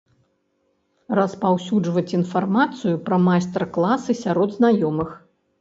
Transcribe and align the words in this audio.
Распаўсюджваць 1.19 2.13
інфармацыю 2.21 2.95
пра 3.11 3.21
майстар-класы 3.27 4.17
сярод 4.23 4.49
знаёмых. 4.59 5.09